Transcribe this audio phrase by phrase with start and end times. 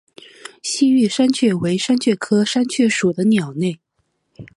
[0.63, 3.77] 西域山雀为山雀科山雀属的鸟类。